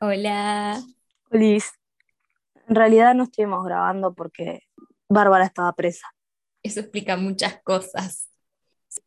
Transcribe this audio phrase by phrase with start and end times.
[0.00, 0.82] Hola.
[1.30, 1.72] Liz,
[2.68, 4.62] en realidad no estuvimos grabando porque
[5.08, 6.06] Bárbara estaba presa.
[6.62, 8.28] Eso explica muchas cosas.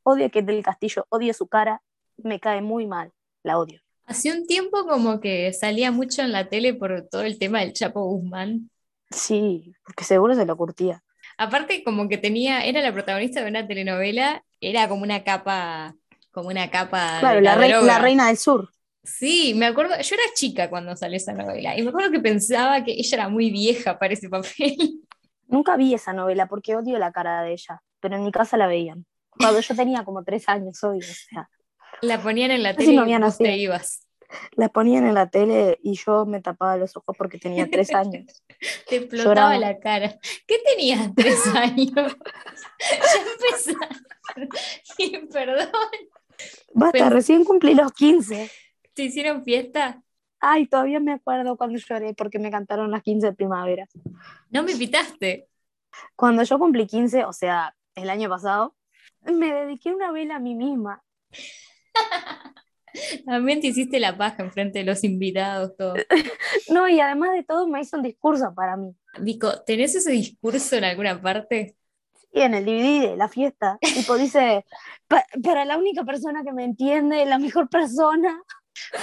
[0.04, 1.82] Odio que del Castillo, odio su cara,
[2.18, 3.14] me cae muy mal,
[3.44, 3.82] la odio.
[4.06, 7.74] Hace un tiempo como que salía mucho en la tele por todo el tema del
[7.74, 8.70] Chapo Guzmán.
[9.10, 11.04] Sí, porque seguro se lo curtía.
[11.38, 15.96] Aparte como que tenía, era la protagonista de una telenovela, era como una capa,
[16.32, 17.88] como una capa Claro, de la, la rei- droga.
[17.88, 18.70] la reina del sur.
[19.08, 22.84] Sí, me acuerdo, yo era chica cuando salió esa novela y me acuerdo que pensaba
[22.84, 24.76] que ella era muy vieja para ese papel.
[25.48, 28.68] Nunca vi esa novela porque odio la cara de ella, pero en mi casa la
[28.68, 29.06] veían.
[29.30, 31.00] Cuando yo tenía como tres años, obvio.
[31.00, 31.50] O sea,
[32.02, 34.02] La ponían en la tele no y vos te ibas.
[34.58, 38.26] la ponían en la tele y yo me tapaba los ojos porque tenía tres años.
[38.90, 39.58] Te explotaba Lloraba.
[39.60, 40.18] la cara.
[40.46, 41.94] ¿Qué tenías tres años?
[41.96, 45.28] ya empezaste.
[45.32, 45.70] Perdón.
[46.74, 48.52] Basta, Pens- recién cumplí los 15.
[48.98, 50.02] ¿Te hicieron fiesta?
[50.40, 53.90] Ay, todavía me acuerdo cuando lloré porque me cantaron las 15 primaveras.
[54.50, 55.48] No me invitaste.
[56.16, 58.76] Cuando yo cumplí 15, o sea, el año pasado,
[59.22, 61.04] me dediqué una vela a mí misma.
[63.28, 65.94] También te hiciste la paja enfrente de los invitados, todo.
[66.72, 68.96] No, y además de todo me hizo un discurso para mí.
[69.20, 71.76] Vico, ¿tenés ese discurso en alguna parte?
[72.32, 74.66] Y en el DVD de la fiesta, tipo dice,
[75.08, 78.42] "Pa- para la única persona que me entiende, la mejor persona.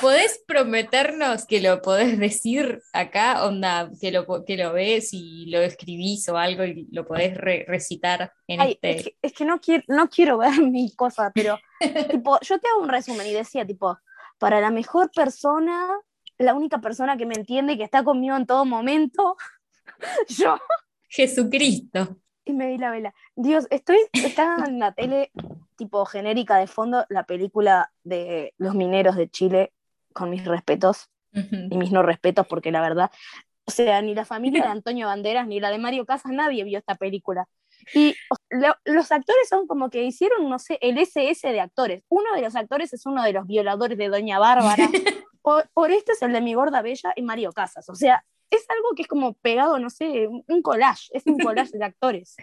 [0.01, 3.45] ¿Podés prometernos que lo podés decir acá?
[3.47, 7.65] Onda, que lo, que lo ves y lo escribís o algo y lo podés re-
[7.67, 8.91] recitar en Ay, este.
[8.91, 11.59] es que, es que no, quiero, no quiero ver mi cosa, pero
[12.11, 13.99] tipo, yo te hago un resumen y decía, tipo,
[14.39, 15.89] para la mejor persona,
[16.39, 19.37] la única persona que me entiende y que está conmigo en todo momento,
[20.29, 20.59] yo.
[21.09, 22.19] Jesucristo.
[22.45, 23.15] Y me di la vela.
[23.37, 25.31] Dios, estoy, está en la tele
[25.77, 29.73] tipo genérica de fondo la película de los mineros de Chile,
[30.13, 31.57] con mis respetos Ujú.
[31.71, 33.11] y mis no respetos, porque la verdad,
[33.67, 36.79] o sea, ni la familia de Antonio Banderas ni la de Mario Casas, nadie vio
[36.79, 37.47] esta película.
[37.93, 42.05] Y o- lo- los actores son como que hicieron, no sé, el SS de actores.
[42.09, 44.89] Uno de los actores es uno de los violadores de Doña Bárbara.
[45.43, 47.87] Por, por este es el de Mi Gorda Bella y Mario Casas.
[47.91, 51.77] O sea, es algo que es como pegado, no sé, un collage, es un collage
[51.77, 52.37] de actores.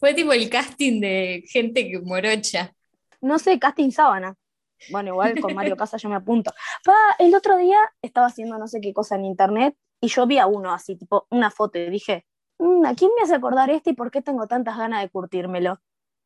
[0.00, 2.72] Fue tipo el casting de gente que morocha.
[3.20, 4.34] No sé, casting sábana.
[4.90, 6.52] Bueno, igual con Mario Casas yo me apunto.
[6.84, 10.38] Pa, el otro día estaba haciendo no sé qué cosa en internet y yo vi
[10.38, 12.24] a uno así, tipo, una foto y dije,
[12.58, 15.78] "Mm, ¿a quién me hace acordar este y por qué tengo tantas ganas de curtírmelo?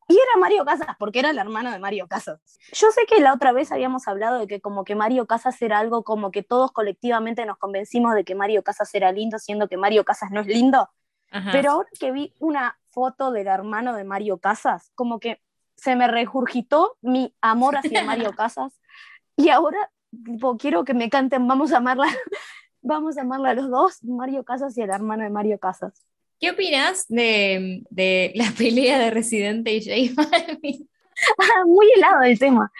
[0.07, 2.39] Y era Mario Casas, porque era el hermano de Mario Casas.
[2.71, 5.79] Yo sé que la otra vez habíamos hablado de que como que Mario Casas era
[5.79, 9.75] algo como que todos colectivamente nos convencimos de que Mario Casas era lindo, siendo que
[9.77, 10.89] Mario Casas no es lindo.
[11.31, 11.49] Ajá.
[11.51, 15.41] Pero ahora que vi una foto del hermano de Mario Casas, como que
[15.75, 18.79] se me regurgitó mi amor hacia Mario Casas.
[19.35, 19.91] Y ahora,
[20.23, 22.07] tipo, quiero que me canten Vamos a amarla,
[22.81, 26.05] vamos a amarla a los dos, Mario Casas y el hermano de Mario Casas.
[26.39, 30.89] ¿Qué opinas de, de la pelea de Residente y J Balvin?
[31.37, 32.71] Ah, Muy helado el tema.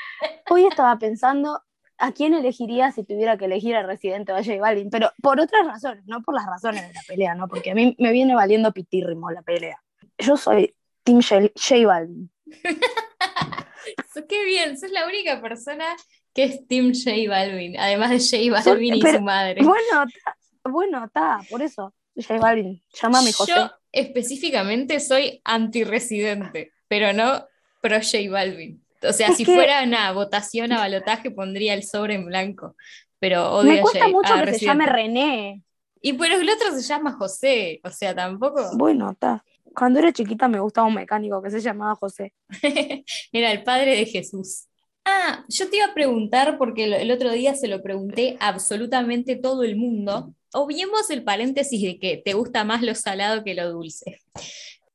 [0.49, 1.61] Hoy estaba pensando
[1.97, 5.39] a quién elegiría si tuviera que elegir a Residente o a J Balvin, pero por
[5.39, 7.47] otras razones, no por las razones de la pelea, ¿no?
[7.47, 9.81] Porque a mí me viene valiendo pitírrimo la pelea.
[10.17, 12.29] Yo soy Team J, J Balvin.
[14.27, 15.85] Qué bien, sos la única persona
[16.33, 19.61] que es Team J Balvin, además de J Balvin y pero- su madre.
[19.63, 20.37] Bueno, ta-
[20.69, 21.93] bueno, está, por eso.
[22.15, 23.51] J Balvin, llámame José.
[23.55, 27.45] Yo específicamente soy anti-residente, pero no
[27.81, 28.81] pro J Balvin.
[29.07, 32.75] O sea, Es si que- fuera una votación a balotaje pondría el sobre en blanco,
[33.19, 34.65] pero odio Me a J- mucho a que se Residente.
[34.65, 35.61] llame René.
[36.01, 39.43] Y pero el otro se llama José, o sea, tampoco Bueno, está.
[39.75, 42.33] Cuando era chiquita me gustaba un mecánico que se llamaba José.
[43.31, 44.67] era el padre de Jesús.
[45.05, 49.35] Ah, yo te iba a preguntar, porque el otro día se lo pregunté a absolutamente
[49.35, 50.33] todo el mundo.
[50.53, 54.19] Obviemos el paréntesis de que te gusta más lo salado que lo dulce.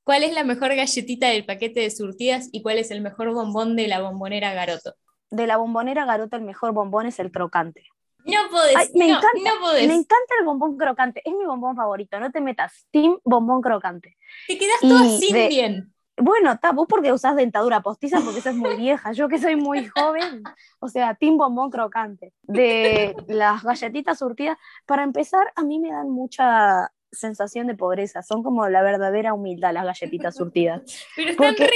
[0.03, 3.77] ¿Cuál es la mejor galletita del paquete de surtidas y cuál es el mejor bombón
[3.77, 4.95] de la bombonera Garoto?
[5.31, 7.85] De la bombonera Garota el mejor bombón es el crocante.
[8.25, 9.89] No podés, Ay, me no, encanta, no podés.
[9.89, 12.87] Me encanta el bombón crocante, es mi bombón favorito, no te metas.
[12.91, 14.17] Team bombón crocante.
[14.47, 15.95] Te quedás y toda sin de- bien.
[16.17, 19.87] Bueno, está, vos porque usás dentadura postiza porque sos muy vieja, yo que soy muy
[19.87, 20.43] joven,
[20.79, 22.35] o sea, team bombón crocante.
[22.43, 28.43] De las galletitas surtidas, para empezar, a mí me dan mucha sensación de pobreza, son
[28.43, 30.83] como la verdadera humildad las galletitas surtidas.
[31.17, 31.71] Pero están porque re.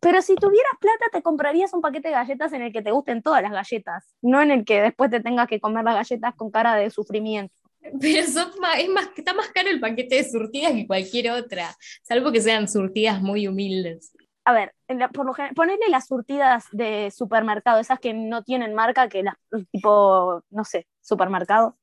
[0.00, 3.22] Pero si tuvieras plata, te comprarías un paquete de galletas en el que te gusten
[3.22, 6.50] todas las galletas, no en el que después te tengas que comer las galletas con
[6.50, 7.54] cara de sufrimiento.
[8.00, 12.32] Pero son es más, está más caro el paquete de surtidas que cualquier otra, salvo
[12.32, 14.12] que sean surtidas muy humildes.
[14.44, 18.42] A ver, en la- por lo general, ponerle las surtidas de supermercado, esas que no
[18.44, 19.34] tienen marca, que las,
[19.72, 21.76] tipo, no sé, supermercado.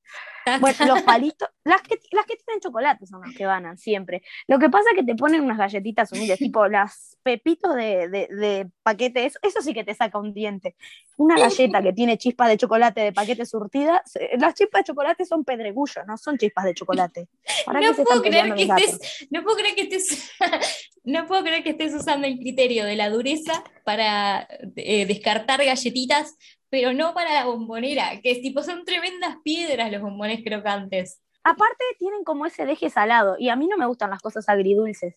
[0.60, 4.22] Bueno, los palitos, las que, las que tienen chocolate son las que ganan siempre.
[4.48, 8.28] Lo que pasa es que te ponen unas galletitas humildes, tipo las pepitos de, de,
[8.28, 10.76] de paquete, eso, eso, sí que te saca un diente.
[11.16, 14.04] Una galleta que tiene chispas de chocolate de paquete surtida,
[14.38, 17.30] las chispas de chocolate son pedregullos, no son chispas de chocolate.
[17.68, 20.32] No puedo, creer que estés, no puedo creer que estés,
[21.04, 26.36] no puedo creer que estés usando el criterio de la dureza para eh, descartar galletitas
[26.74, 31.22] pero no para la bombonera, que es tipo, son tremendas piedras los bombones crocantes.
[31.44, 35.14] Aparte tienen como ese deje salado, y a mí no me gustan las cosas agridulces,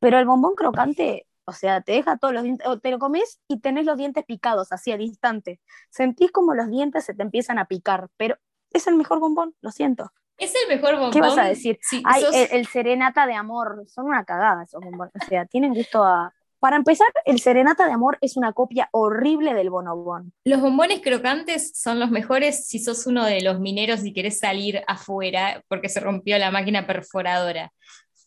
[0.00, 3.38] pero el bombón crocante, o sea, te deja todos los dientes, o te lo comes
[3.46, 5.60] y tenés los dientes picados así al instante.
[5.90, 8.36] Sentís como los dientes se te empiezan a picar, pero
[8.72, 10.10] es el mejor bombón, lo siento.
[10.38, 11.12] Es el mejor bombón.
[11.12, 11.78] ¿Qué vas a decir?
[11.92, 15.14] el, el, serenata de amor, son una cagada esos bombones.
[15.22, 19.54] O sea, tienen gusto a, para empezar, el Serenata de Amor es una copia horrible
[19.54, 20.32] del bonobón.
[20.44, 24.82] Los bombones crocantes son los mejores si sos uno de los mineros y querés salir
[24.86, 27.72] afuera porque se rompió la máquina perforadora.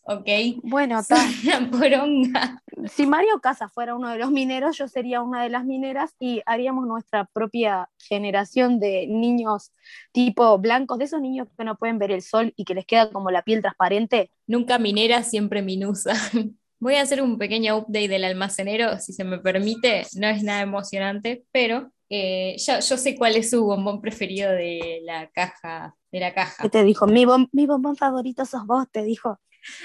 [0.02, 0.26] ¿Ok?
[0.62, 1.00] Bueno,
[1.70, 2.62] poronga.
[2.88, 6.42] Si Mario Casa fuera uno de los mineros, yo sería una de las mineras y
[6.46, 9.72] haríamos nuestra propia generación de niños
[10.12, 13.10] tipo blancos, de esos niños que no pueden ver el sol y que les queda
[13.12, 14.30] como la piel transparente.
[14.46, 16.14] Nunca minera, siempre minusa.
[16.80, 20.06] Voy a hacer un pequeño update del almacenero, si se me permite.
[20.16, 25.30] No es nada emocionante, pero eh, yo, sé cuál es su bombón preferido de la
[25.30, 25.94] caja.
[26.10, 26.62] De la caja.
[26.62, 27.06] ¿Qué te dijo?
[27.06, 29.38] Mi, bombón favorito sos vos, te dijo.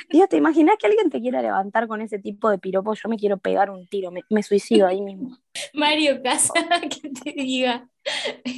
[0.10, 2.94] Dios, ¿te imaginas que alguien te quiera levantar con ese tipo de piropo?
[2.94, 5.38] Yo me quiero pegar un tiro, me, suicido ahí mismo.
[5.74, 7.88] Mario Casa, que te diga,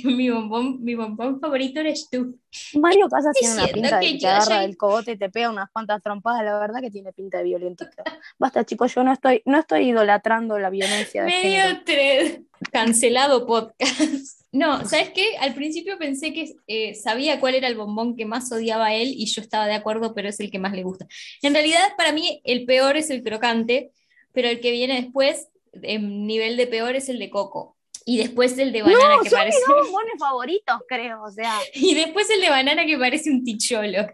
[0.03, 2.39] mi bombón, mi bombón favorito eres tú.
[2.73, 5.69] Mario Casa tiene una pinta de que te agarra del cogote y te pega unas
[5.71, 7.89] cuantas trompadas, la verdad que tiene pinta de violentito.
[8.37, 11.23] Basta, chicos, yo no estoy, no estoy idolatrando la violencia.
[11.23, 12.41] De Medio tres,
[12.71, 14.37] cancelado podcast.
[14.51, 15.37] No, ¿sabes qué?
[15.39, 19.09] Al principio pensé que eh, sabía cuál era el bombón que más odiaba a él
[19.09, 21.05] y yo estaba de acuerdo, pero es el que más le gusta.
[21.41, 23.91] En realidad, para mí, el peor es el crocante,
[24.31, 25.49] pero el que viene después,
[25.83, 27.77] en nivel de peor, es el de coco.
[28.05, 29.57] Y después el de banana que parece.
[29.57, 31.53] Mis bombones favoritos, creo, o sea.
[31.73, 34.07] Y después el de banana que parece un ticholo.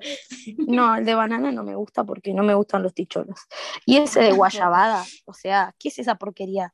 [0.67, 3.39] No, el de banana no me gusta porque no me gustan los ticholos.
[3.85, 6.73] Y ese de guayabada, o sea, ¿qué es esa porquería?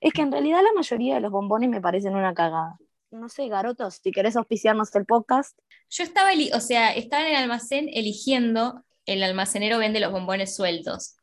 [0.00, 2.78] Es que en realidad la mayoría de los bombones me parecen una cagada
[3.10, 5.58] no sé, Garotos, si querés auspiciarnos el podcast.
[5.90, 11.16] Yo estaba, o sea, estaba en el almacén eligiendo, el almacenero vende los bombones sueltos.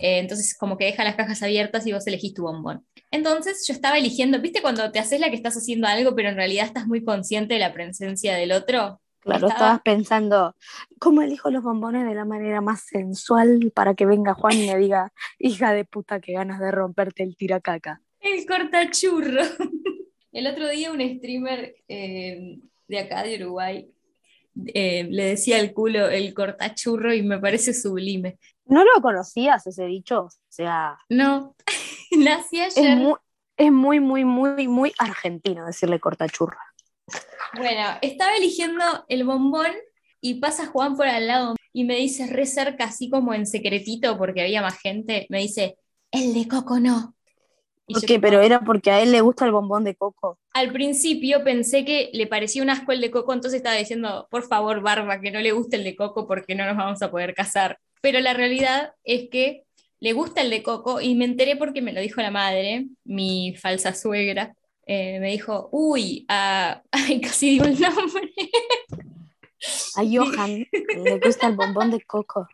[0.00, 2.86] Eh, entonces, como que deja las cajas abiertas y vos elegís tu bombón.
[3.10, 6.36] Entonces, yo estaba eligiendo, ¿viste cuando te haces la que estás haciendo algo, pero en
[6.36, 9.00] realidad estás muy consciente de la presencia del otro?
[9.20, 10.56] Claro, estabas pensando,
[10.98, 14.78] ¿cómo elijo los bombones de la manera más sensual para que venga Juan y me
[14.78, 18.00] diga, hija de puta, qué ganas de romperte el tiracaca?
[18.20, 19.42] El cortachurro.
[20.32, 23.90] El otro día un streamer eh, de acá, de Uruguay,
[24.66, 28.38] eh, le decía el culo el cortachurro y me parece sublime.
[28.70, 30.22] ¿No lo conocías ese dicho?
[30.22, 30.96] O sea...
[31.08, 31.56] No,
[32.16, 32.98] nací ayer.
[33.56, 36.56] Es muy, muy, muy, muy, argentino decirle cortachurro.
[37.56, 39.72] Bueno, estaba eligiendo el bombón
[40.20, 44.16] y pasa Juan por al lado y me dice re cerca, así como en secretito,
[44.16, 45.76] porque había más gente, me dice,
[46.12, 47.16] el de coco no.
[47.88, 50.38] Ok, pero era porque a él le gusta el bombón de coco.
[50.52, 54.44] Al principio pensé que le parecía un asco el de coco, entonces estaba diciendo, por
[54.44, 57.34] favor, Barba, que no le guste el de coco porque no nos vamos a poder
[57.34, 57.80] casar.
[58.00, 59.64] Pero la realidad es que
[60.00, 63.54] le gusta el de coco y me enteré porque me lo dijo la madre, mi
[63.54, 64.54] falsa suegra.
[64.86, 66.82] Eh, me dijo, uy, a...
[66.90, 68.32] ay, casi digo el nombre.
[69.96, 72.48] A Johan le gusta el bombón de coco.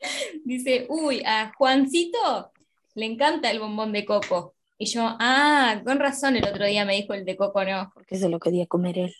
[0.44, 2.52] Dice, uy, a Juancito
[2.94, 4.54] le encanta el bombón de coco.
[4.76, 7.90] Y yo, ah, con razón el otro día me dijo el de coco no.
[7.94, 9.14] Porque se lo quería comer él.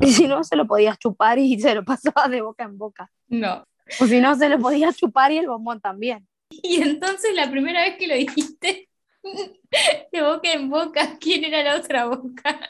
[0.00, 3.10] Y si no, se lo podías chupar y se lo pasaba de boca en boca.
[3.28, 3.66] No.
[4.00, 6.26] O si no, se lo podía chupar y el bombón también.
[6.50, 8.88] Y entonces la primera vez que lo dijiste,
[10.12, 12.60] de boca en boca, ¿quién era la otra boca?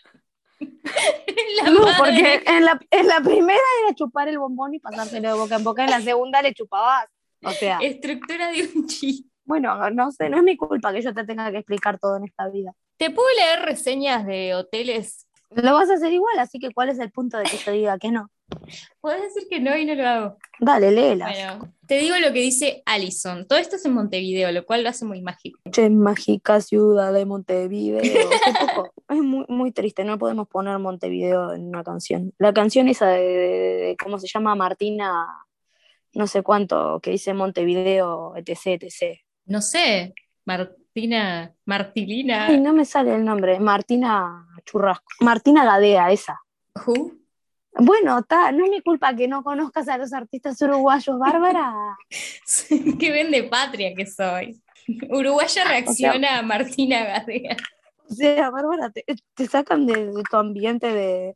[0.60, 5.38] la no, porque en la, en la, primera era chupar el bombón y pasárselo de
[5.38, 7.06] boca en boca, en la segunda le chupabas.
[7.44, 7.78] O sea.
[7.78, 9.28] Estructura de un chiste.
[9.44, 12.24] Bueno, no sé, no es mi culpa que yo te tenga que explicar todo en
[12.24, 12.74] esta vida.
[12.98, 15.26] ¿Te puedo leer reseñas de hoteles?
[15.50, 17.98] Lo vas a hacer igual, así que ¿cuál es el punto de que yo diga
[17.98, 18.30] que no?
[19.00, 20.38] Puedes decir que no y no lo hago.
[20.60, 21.26] Dale, léela.
[21.26, 23.46] Bueno, te digo lo que dice Allison.
[23.46, 25.60] Todo esto es en Montevideo, lo cual lo hace muy mágico.
[25.70, 28.00] Che, mágica ciudad de Montevideo.
[29.08, 32.32] es muy, muy, triste, no podemos poner Montevideo en una canción.
[32.38, 34.54] La canción esa de ¿cómo se llama?
[34.54, 35.26] Martina,
[36.14, 40.14] no sé cuánto, que dice Montevideo, etc, etc no sé,
[40.44, 42.46] Martina, Martilina.
[42.46, 45.06] Ay, no me sale el nombre, Martina Churrasco.
[45.20, 46.40] Martina Gadea, esa.
[46.86, 47.17] ¿Who?
[47.80, 51.72] Bueno, ta, no es mi culpa que no conozcas a los artistas uruguayos, Bárbara.
[52.98, 54.60] Qué vende patria que soy.
[55.08, 57.56] Uruguaya reacciona a Martina Gadea.
[58.10, 59.04] O sea, Bárbara, te,
[59.34, 61.34] te sacan de, de tu ambiente de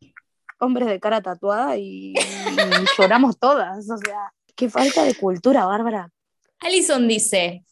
[0.58, 2.16] hombres de cara tatuada y, y
[2.98, 3.88] lloramos todas.
[3.88, 6.10] O sea, qué falta de cultura, Bárbara.
[6.58, 7.64] Alison dice,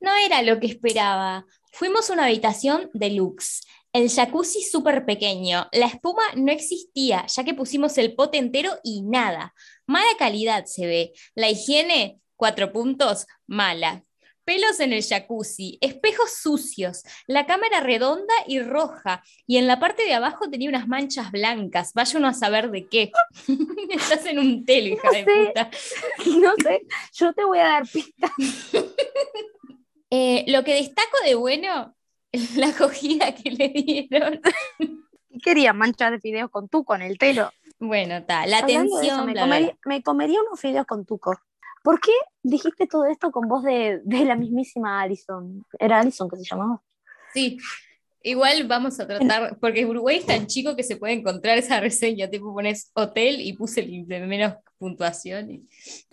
[0.00, 1.44] no era lo que esperaba.
[1.72, 3.65] Fuimos a una habitación deluxe.
[3.96, 5.68] El jacuzzi súper pequeño.
[5.72, 9.54] La espuma no existía, ya que pusimos el pote entero y nada.
[9.86, 11.12] Mala calidad se ve.
[11.34, 14.02] La higiene, cuatro puntos, mala.
[14.44, 20.04] Pelos en el jacuzzi, espejos sucios, la cámara redonda y roja, y en la parte
[20.04, 21.92] de abajo tenía unas manchas blancas.
[21.94, 23.12] Vaya uno a saber de qué.
[23.90, 25.46] Estás en un tele, hija No de sé.
[25.46, 25.70] puta.
[26.38, 26.82] No sé,
[27.14, 28.30] yo te voy a dar pistas.
[30.08, 31.96] Eh, lo que destaco de bueno,
[32.56, 34.40] la acogida que le dieron.
[35.30, 35.72] ¿Qué quería?
[35.72, 37.50] Mancha de fideos con tu, con el telo.
[37.78, 41.38] Bueno, está, la Hablando de eso, atención, me, comería, me comería unos fideos con tuco.
[41.82, 45.64] ¿Por qué dijiste todo esto con voz de, de la mismísima Alison?
[45.78, 46.82] ¿Era Alison que se llamaba?
[47.32, 47.58] Sí,
[48.30, 52.28] igual vamos a tratar, porque Uruguay es tan chico que se puede encontrar esa reseña,
[52.28, 55.66] tipo pones hotel y puse el de menos puntuación.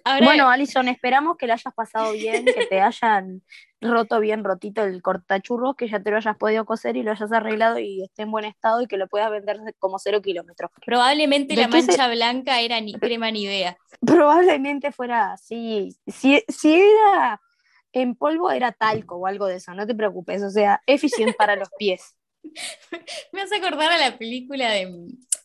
[0.06, 3.42] Ahora, Bueno, Alison, esperamos que lo hayas pasado bien, que te hayan
[3.82, 7.32] roto bien rotito el cortachurros, que ya te lo hayas podido coser y lo hayas
[7.34, 10.72] arreglado y esté en buen estado y que lo puedas vender como cero kilómetros.
[10.86, 13.78] probablemente ¿de la se- mancha blanca era ni crema ni idea.
[14.06, 15.90] Probablemente fuera así.
[16.08, 17.42] Si, si era
[17.94, 20.44] en polvo, era talco o algo de eso, no te preocupes.
[20.44, 22.16] O sea, eficiente para los pies.
[23.32, 24.92] Me hace acordar a la película de.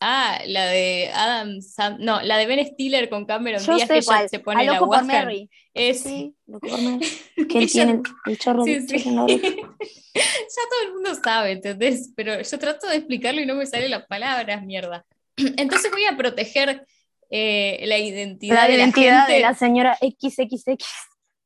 [0.00, 1.96] Ah, la de Adam Sam.
[2.00, 4.72] No, la de Ben Stiller con Cameron Yo Díaz sé que ella se pone A
[4.72, 5.04] la por.
[5.04, 5.50] Mary.
[5.74, 6.02] Es.
[6.02, 7.06] Sí, loco por Mary.
[7.48, 9.08] Que él tiene el, chorro Sí, de sí.
[9.08, 12.12] en la ya todo el mundo sabe, ¿entendés?
[12.16, 15.04] Pero yo trato de explicarlo y no me salen las palabras, mierda.
[15.36, 16.84] Entonces voy a proteger
[17.30, 20.80] eh, la identidad, La de, identidad la gente de la señora XXX.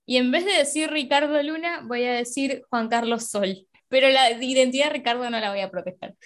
[0.06, 3.66] Y en vez de decir Ricardo Luna, voy a decir Juan Carlos Sol.
[3.88, 6.16] Pero la identidad de Ricardo no la voy a proteger.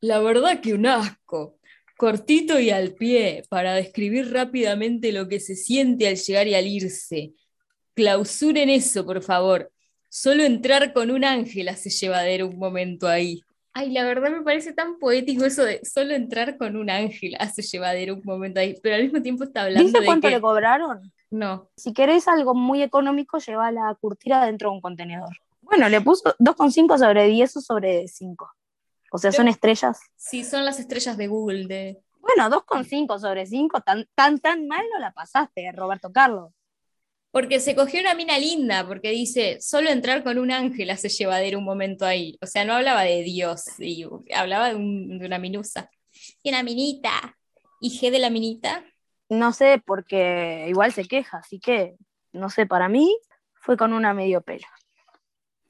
[0.00, 1.58] La verdad que un asco.
[1.96, 6.66] Cortito y al pie, para describir rápidamente lo que se siente al llegar y al
[6.66, 7.34] irse.
[7.94, 9.70] Clausuren eso, por favor.
[10.08, 13.42] Solo entrar con un ángel hace llevadero un momento ahí.
[13.74, 17.60] Ay, la verdad me parece tan poético eso de solo entrar con un ángel hace
[17.60, 20.34] llevadero un momento ahí, pero al mismo tiempo está hablando ¿Dice de cuánto que...
[20.34, 21.12] le cobraron?
[21.30, 25.30] No, Si querés algo muy económico, lleva la curtira dentro de un contenedor.
[25.62, 28.50] Bueno, le puso 2,5 sobre 10 o sobre 5.
[29.12, 30.00] O sea, son estrellas.
[30.16, 32.00] sí, son las estrellas de Google de...
[32.20, 36.52] Bueno, 2,5 sobre 5, tan, tan, tan mal no la pasaste, Roberto Carlos.
[37.32, 41.58] Porque se cogió una mina linda, porque dice, solo entrar con un ángel hace llevadero
[41.58, 42.36] un momento ahí.
[42.42, 45.88] O sea, no hablaba de Dios, y hablaba de, un- de una minusa.
[46.42, 47.36] Y una minita.
[47.80, 48.84] ¿Y G de la minita?
[49.30, 51.96] No sé, porque igual se queja, así que,
[52.32, 53.16] no sé, para mí
[53.54, 54.66] fue con una medio pelo.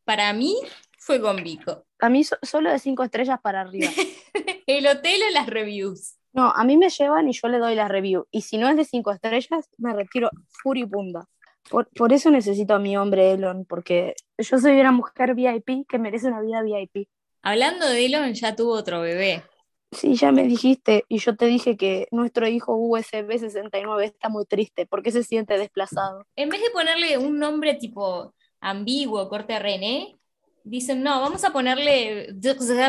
[0.05, 0.55] Para mí
[0.97, 1.85] fue con Vico.
[1.99, 3.89] A mí so- solo de 5 estrellas para arriba.
[4.67, 6.15] El hotel o las reviews.
[6.33, 8.25] No, a mí me llevan y yo le doy la review.
[8.31, 11.25] Y si no es de 5 estrellas, me retiro furibunda.
[11.69, 15.99] Por, por eso necesito a mi hombre Elon, porque yo soy una mujer VIP que
[15.99, 17.09] merece una vida VIP.
[17.41, 19.43] Hablando de Elon, ya tuvo otro bebé.
[19.91, 24.45] Sí, ya me dijiste, y yo te dije que nuestro hijo USB 69 está muy
[24.45, 26.25] triste porque se siente desplazado.
[26.35, 30.17] En vez de ponerle un nombre tipo ambiguo, corte René,
[30.65, 32.33] dicen, no, vamos a ponerle,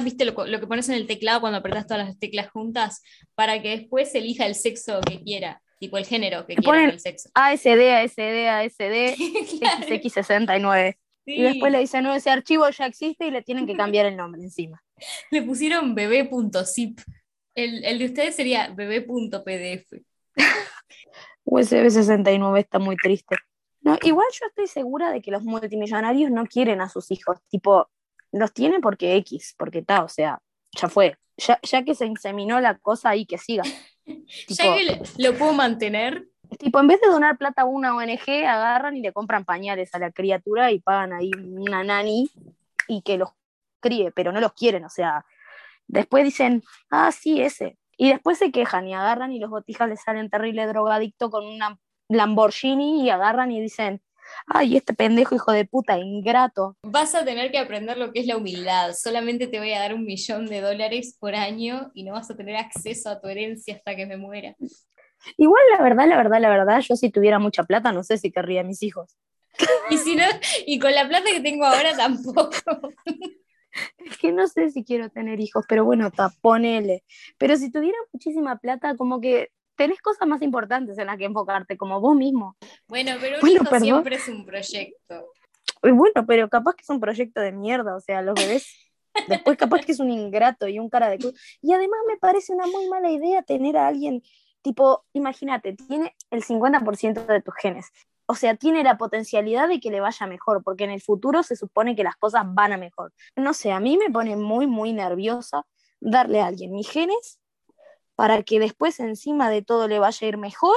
[0.03, 3.03] viste lo, lo que pones en el teclado cuando apretas todas las teclas juntas,
[3.37, 7.31] para que después elija el sexo que quiera, tipo el género que no el sexo.
[7.35, 9.15] ASD, ASD, ASD,
[9.61, 10.97] Claro, XX69.
[11.25, 11.33] sí.
[11.33, 14.17] Y después le dicen, no, ese archivo ya existe y le tienen que cambiar el
[14.17, 14.83] nombre encima.
[15.31, 17.01] Le pusieron bebé.zip.
[17.55, 19.93] El, el de ustedes sería bebé.pdf.
[21.45, 23.37] USB 69 está muy triste.
[23.81, 27.89] No, igual yo estoy segura de que los multimillonarios no quieren a sus hijos, tipo,
[28.33, 30.41] los tienen porque X, porque está, o sea,
[30.73, 31.17] ya fue.
[31.37, 33.65] Ya, ya que se inseminó la cosa ahí, que siga.
[34.49, 36.29] Ya que lo puedo mantener,
[36.59, 39.99] tipo, en vez de donar plata a una ONG, agarran y le compran pañales a
[39.99, 42.31] la criatura y pagan ahí una nani
[42.87, 43.29] y que los
[43.81, 45.25] críe, pero no los quieren, o sea,
[45.87, 47.79] después dicen, ah, sí, ese.
[47.97, 51.79] Y después se quejan y agarran y los botijas les salen terrible drogadicto con una
[52.09, 54.01] Lamborghini y agarran y dicen,
[54.47, 56.77] ay, este pendejo hijo de puta, ingrato.
[56.83, 58.95] vas a tener que aprender lo que es la humildad.
[58.95, 62.37] Solamente te voy a dar un millón de dólares por año y no vas a
[62.37, 64.55] tener acceso a tu herencia hasta que me muera.
[65.37, 68.31] Igual, la verdad, la verdad, la verdad, yo si tuviera mucha plata, no sé si
[68.31, 69.17] querría a mis hijos.
[69.91, 70.25] Y si no,
[70.67, 72.53] y con la plata que tengo ahora tampoco.
[73.99, 76.11] Es que no sé si quiero tener hijos, pero bueno,
[76.41, 77.05] ponele.
[77.37, 81.77] Pero si tuviera muchísima plata, como que tenés cosas más importantes en las que enfocarte,
[81.77, 82.57] como vos mismo.
[82.89, 85.33] Bueno, pero un hijo siempre es un proyecto.
[85.83, 88.89] Bueno, pero capaz que es un proyecto de mierda, o sea, los bebés
[89.27, 91.35] Después capaz que es un ingrato y un cara de cruz.
[91.61, 94.23] Y además me parece una muy mala idea tener a alguien
[94.63, 97.87] tipo, imagínate, tiene el 50% de tus genes.
[98.31, 101.57] O sea, tiene la potencialidad de que le vaya mejor, porque en el futuro se
[101.57, 103.11] supone que las cosas van a mejor.
[103.37, 105.65] No sé, a mí me pone muy, muy nerviosa
[105.99, 107.41] darle a alguien mis genes
[108.15, 110.77] para que después encima de todo le vaya a ir mejor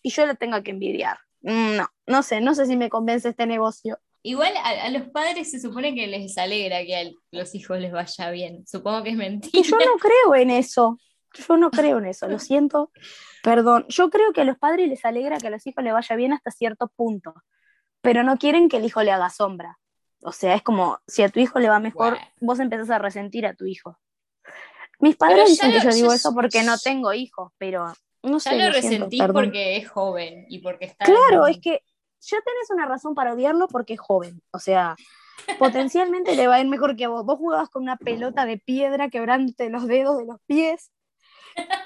[0.00, 1.18] y yo lo tenga que envidiar.
[1.40, 3.98] No, no sé, no sé si me convence este negocio.
[4.22, 8.30] Igual a, los padres se supone que les alegra que a los hijos les vaya
[8.30, 8.64] bien.
[8.64, 9.68] Supongo que es mentira.
[9.68, 10.98] Yo no creo en eso.
[11.48, 12.92] Yo no creo en eso, lo siento.
[13.42, 13.84] Perdón.
[13.88, 16.32] Yo creo que a los padres les alegra que a los hijos les vaya bien
[16.32, 17.34] hasta cierto punto.
[18.00, 19.78] Pero no quieren que el hijo le haga sombra.
[20.22, 23.44] O sea, es como si a tu hijo le va mejor, vos empezás a resentir
[23.46, 23.98] a tu hijo.
[25.00, 28.72] Mis padres dicen que yo digo eso porque no tengo hijos, pero no ya lo,
[28.72, 31.04] resentís porque es joven y porque está.
[31.04, 31.82] Claro, es que
[32.20, 34.40] ya tenés una razón para odiarlo porque es joven.
[34.52, 34.94] O sea,
[35.58, 37.24] potencialmente le va a ir mejor que vos.
[37.24, 40.92] Vos jugabas con una pelota de piedra quebrándote los dedos de los pies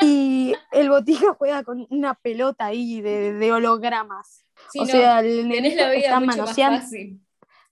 [0.00, 4.44] y el botija juega con una pelota ahí de, hologramas.
[4.78, 6.87] o sea, el la está manoseando,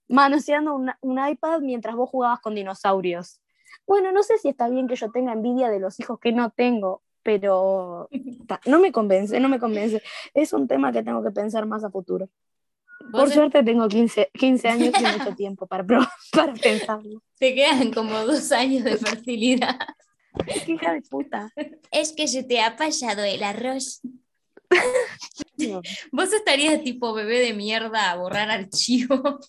[0.09, 3.41] manoseando un, iPad mientras vos jugabas con dinosaurios.
[3.87, 6.51] Bueno, no sé si está bien que yo tenga envidia de los hijos que no
[6.51, 8.09] tengo, pero
[8.67, 10.03] no me convence, no me convence.
[10.33, 12.29] Es un tema que tengo que pensar más a futuro.
[13.13, 15.85] Por suerte tengo 15, 15 años y mucho tiempo para,
[16.33, 17.23] para pensarlo.
[17.39, 19.79] Te quedan como dos años de fertilidad.
[20.47, 21.51] Qué hija de puta.
[21.91, 24.01] Es que se te ha pasado el arroz.
[26.13, 29.41] Vos estarías tipo bebé de mierda a borrar archivo.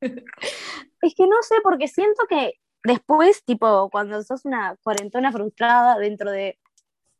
[0.00, 6.30] Es que no sé, porque siento que después, tipo, cuando sos una cuarentona frustrada dentro
[6.30, 6.58] de,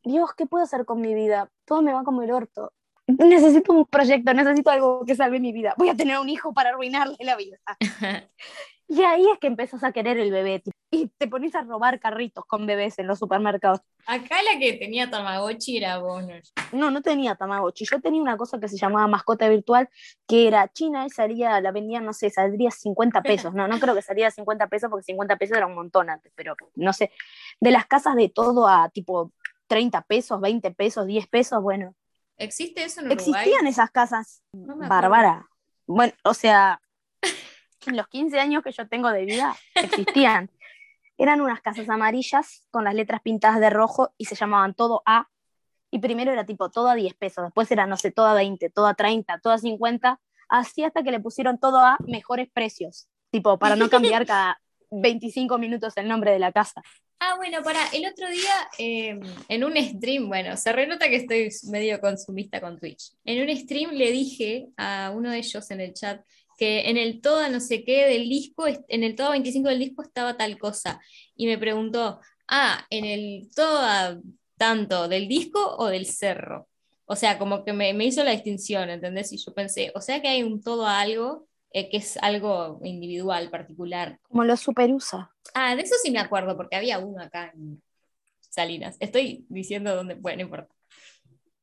[0.04, 1.50] Dios, ¿qué puedo hacer con mi vida?
[1.64, 2.72] Todo me va como el orto
[3.08, 6.70] necesito un proyecto, necesito algo que salve mi vida, voy a tener un hijo para
[6.70, 7.58] arruinarle la vida.
[8.88, 12.44] y ahí es que empezás a querer el bebé y te pones a robar carritos
[12.46, 13.80] con bebés en los supermercados.
[14.06, 16.24] Acá la que tenía Tamagotchi era vos.
[16.72, 17.84] No, no tenía Tamagotchi.
[17.84, 19.88] Yo tenía una cosa que se llamaba mascota virtual,
[20.26, 23.54] que era china y salía, la vendían, no sé, saldría 50 pesos.
[23.54, 26.56] No, no creo que saliera 50 pesos porque 50 pesos era un montón antes, pero
[26.74, 27.12] no sé.
[27.60, 29.32] De las casas de todo a tipo
[29.66, 31.94] 30 pesos, 20 pesos, 10 pesos, bueno,
[32.38, 33.30] ¿Existe eso en Uruguay?
[33.30, 34.42] Existían esas casas.
[34.52, 35.48] Bárbara.
[35.86, 36.80] Bueno, o sea,
[37.86, 40.50] en los 15 años que yo tengo de vida, existían.
[41.18, 45.28] Eran unas casas amarillas con las letras pintadas de rojo y se llamaban todo A.
[45.90, 48.70] Y primero era tipo todo a 10 pesos, después era, no sé, todo a 20,
[48.70, 53.08] todo a 30, todo a 50, así hasta que le pusieron todo a mejores precios,
[53.30, 56.82] tipo para no cambiar cada 25 minutos el nombre de la casa.
[57.20, 61.48] Ah, bueno, para el otro día em, en un stream, bueno, se renota que estoy
[61.70, 63.12] medio consumista con Twitch.
[63.24, 66.22] En un stream le dije a uno de ellos en el chat
[66.58, 70.02] que en el toda no sé qué del disco, en el toda 25 del disco
[70.02, 71.00] estaba tal cosa.
[71.36, 74.20] Y me preguntó, ah, en el toda
[74.58, 76.68] tanto del disco o del cerro.
[77.06, 79.32] O sea, como que me, me hizo la distinción, ¿entendés?
[79.32, 82.80] Y yo pensé, o sea que hay un todo a algo eh, que es algo
[82.82, 84.18] individual, particular.
[84.28, 85.30] Como lo superusa.
[85.54, 87.82] Ah, de eso sí me acuerdo, porque había uno acá en
[88.40, 88.96] Salinas.
[89.00, 90.74] Estoy diciendo dónde, bueno, no importa.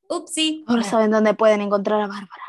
[0.08, 0.64] Upsi.
[0.68, 2.44] Ahora saben dónde pueden encontrar a Bárbara.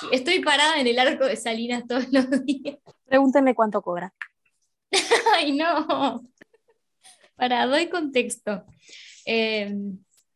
[0.12, 2.76] Estoy parada en el arco de Salinas todos los días.
[3.06, 4.12] Pregúntenme cuánto cobra.
[5.36, 6.22] Ay, no.
[7.36, 8.64] Para, doy contexto.
[9.24, 9.74] Eh,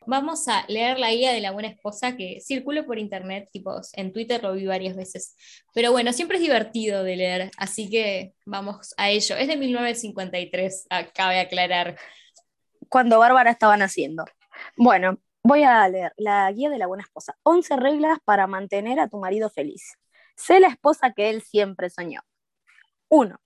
[0.07, 4.13] Vamos a leer la guía de la buena esposa que circuló por internet, tipo, en
[4.13, 5.35] Twitter lo vi varias veces.
[5.73, 9.37] Pero bueno, siempre es divertido de leer, así que vamos a ello.
[9.37, 11.97] Es de 1953, cabe aclarar.
[12.89, 14.25] Cuando Bárbara estaba naciendo.
[14.77, 17.37] Bueno, voy a leer la guía de la buena esposa.
[17.43, 19.97] 11 reglas para mantener a tu marido feliz.
[20.37, 22.23] Sé la esposa que él siempre soñó.
[23.09, 23.37] 1.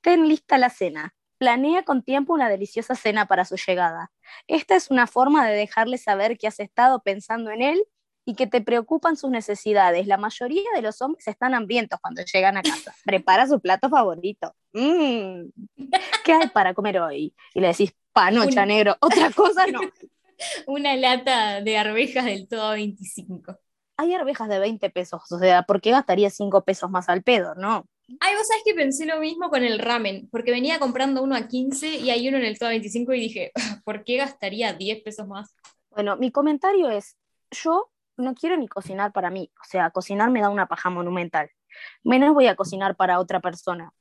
[0.00, 1.14] Ten lista la cena.
[1.38, 4.12] Planea con tiempo una deliciosa cena para su llegada.
[4.46, 7.84] Esta es una forma de dejarle saber que has estado pensando en él
[8.24, 10.06] y que te preocupan sus necesidades.
[10.06, 12.94] La mayoría de los hombres están hambrientos cuando llegan a casa.
[13.04, 14.54] Prepara su plato favorito.
[14.72, 15.46] Mm,
[16.24, 17.34] ¿Qué hay para comer hoy?
[17.54, 18.96] Y le decís, panocha negro.
[19.00, 19.80] Otra cosa no.
[20.66, 23.58] Una lata de arvejas del todo 25.
[23.96, 27.54] Hay arvejas de 20 pesos, o sea, ¿por qué gastaría 5 pesos más al pedo,
[27.54, 27.86] no?
[28.20, 31.46] Ay, vos sabés que pensé lo mismo con el ramen, porque venía comprando uno a
[31.46, 33.52] 15 y hay uno en el todo a 25 y dije,
[33.84, 35.54] ¿por qué gastaría 10 pesos más?
[35.90, 37.16] Bueno, mi comentario es,
[37.50, 41.50] yo no quiero ni cocinar para mí, o sea, cocinar me da una paja monumental.
[42.02, 43.92] Menos voy a cocinar para otra persona.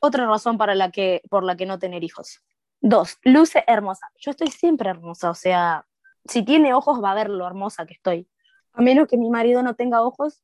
[0.00, 2.40] otra razón para la que, por la que no tener hijos.
[2.80, 4.10] Dos, luce hermosa.
[4.18, 5.86] Yo estoy siempre hermosa, o sea,
[6.26, 8.28] si tiene ojos va a ver lo hermosa que estoy.
[8.72, 10.42] A menos que mi marido no tenga ojos,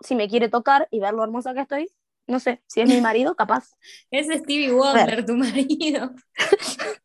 [0.00, 1.88] si me quiere tocar y ver lo hermosa que estoy,
[2.26, 3.70] no sé, si es mi marido, capaz.
[4.10, 6.12] Es Stevie Wonder, tu marido.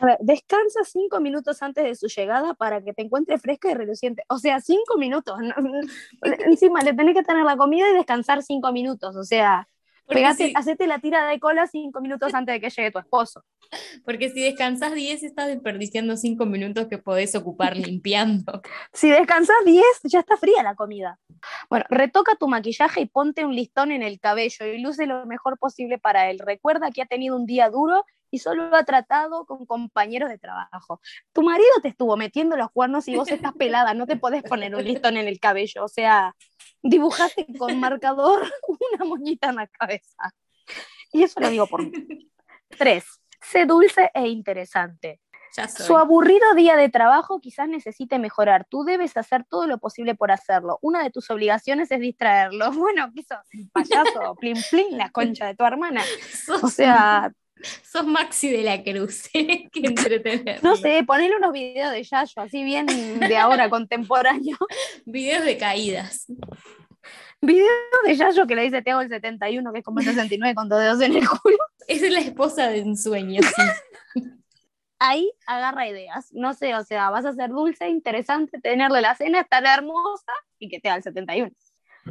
[0.00, 3.74] A ver, descansa cinco minutos antes de su llegada para que te encuentre fresca y
[3.74, 4.22] reluciente.
[4.28, 5.38] O sea, cinco minutos.
[6.46, 9.16] Encima le tenés que tener la comida y descansar cinco minutos.
[9.16, 9.68] O sea,
[10.06, 13.44] Pegate, hacete la tira de cola cinco minutos antes de que llegue tu esposo.
[14.04, 18.60] Porque si descansas 10, estás desperdiciando cinco minutos que podés ocupar limpiando.
[18.92, 21.18] Si descansas 10, ya está fría la comida.
[21.70, 25.58] Bueno, retoca tu maquillaje y ponte un listón en el cabello y luce lo mejor
[25.58, 26.38] posible para él.
[26.38, 31.00] Recuerda que ha tenido un día duro y solo ha tratado con compañeros de trabajo.
[31.32, 34.74] Tu marido te estuvo metiendo los cuernos y vos estás pelada, no te podés poner
[34.74, 35.84] un listón en el cabello.
[35.84, 36.34] O sea,
[36.82, 38.42] dibujaste con marcador
[38.92, 40.34] una moñita en la cabeza.
[41.12, 42.30] Y eso lo digo por mí.
[42.70, 43.04] Tres,
[43.38, 45.20] sé dulce e interesante.
[45.68, 48.66] Su aburrido día de trabajo quizás necesite mejorar.
[48.70, 50.78] Tú debes hacer todo lo posible por hacerlo.
[50.80, 52.70] Una de tus obligaciones es distraerlo.
[52.82, 53.38] Bueno, ¿qué sos?
[53.72, 56.02] Payaso, plin plin, la concha de tu hermana.
[56.62, 57.32] O sea,
[57.82, 60.62] Sos Maxi de la Cruz, que entretener.
[60.62, 64.56] No sé, ponele unos videos de Yayo, así bien de ahora, contemporáneo.
[65.06, 66.26] Videos de caídas.
[67.40, 67.70] Videos
[68.06, 70.68] de Yayo que le dice te hago el 71, que es como el 69 con
[70.68, 71.58] dos dedos en el culo.
[71.88, 73.42] Esa es la esposa de ensueño,
[74.14, 74.22] sí.
[74.98, 76.28] Ahí agarra ideas.
[76.32, 80.68] No sé, o sea, vas a ser dulce, interesante, tenerle la cena, estar hermosa y
[80.68, 81.50] que te haga el 71.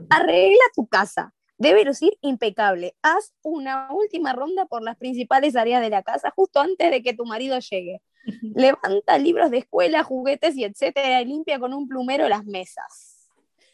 [0.10, 2.95] Arregla tu casa Debe lucir impecable.
[3.04, 7.13] Haz una última ronda por las principales áreas de la casa justo antes de que
[7.13, 8.02] tu marido llegue.
[8.56, 13.30] Levanta libros de escuela, juguetes y etcétera y limpia con un plumero las mesas.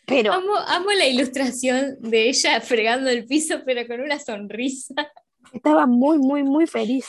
[0.05, 4.93] Pero amo, amo la ilustración de ella fregando el piso, pero con una sonrisa.
[5.53, 7.05] Estaba muy, muy, muy feliz.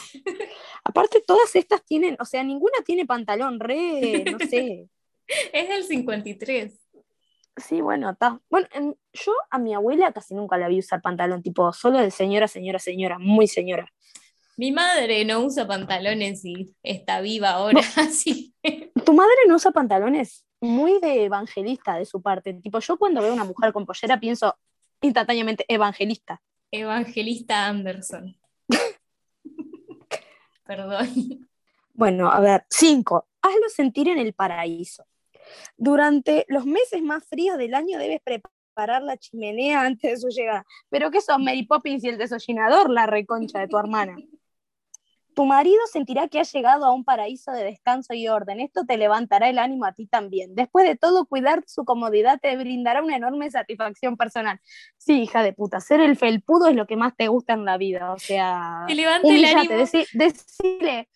[0.84, 4.86] Aparte, todas estas tienen, o sea, ninguna tiene pantalón, re, no sé.
[5.52, 6.88] Es del 53.
[7.58, 8.40] Sí, bueno, está.
[8.50, 8.68] Bueno,
[9.12, 12.78] yo a mi abuela casi nunca la vi usar pantalón, tipo, solo de señora, señora,
[12.78, 13.92] señora, muy señora.
[14.56, 18.54] Mi madre no usa pantalones y está viva ahora, así.
[19.04, 20.44] ¿Tu madre no usa pantalones?
[20.60, 22.54] Muy de evangelista de su parte.
[22.54, 24.56] Tipo, yo cuando veo a una mujer con pollera pienso
[25.00, 26.42] instantáneamente evangelista.
[26.70, 28.36] Evangelista Anderson.
[30.64, 31.48] Perdón.
[31.94, 33.28] Bueno, a ver, cinco.
[33.40, 35.04] Hazlo sentir en el paraíso.
[35.76, 40.64] Durante los meses más fríos del año debes preparar la chimenea antes de su llegada.
[40.88, 44.16] Pero ¿qué son Mary Poppins y el desollinador, la reconcha de tu hermana?
[45.34, 48.58] Tu marido sentirá que ha llegado a un paraíso de descanso y orden.
[48.58, 50.56] Esto te levantará el ánimo a ti también.
[50.56, 54.61] Después de todo, cuidar su comodidad te brindará una enorme satisfacción personal.
[54.96, 57.76] Sí, hija de puta, ser el felpudo es lo que más te gusta en la
[57.76, 58.12] vida.
[58.12, 59.76] O sea, te levanta el ánimo.
[59.76, 61.08] decirle,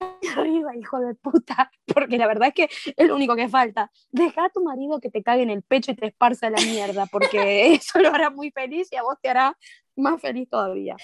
[0.36, 3.90] arriba, hijo de puta, porque la verdad es que es lo único que falta.
[4.10, 7.06] Deja a tu marido que te cague en el pecho y te esparza la mierda,
[7.06, 9.56] porque eso lo hará muy feliz y a vos te hará
[9.96, 10.96] más feliz todavía.